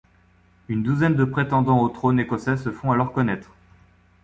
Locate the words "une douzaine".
0.67-1.15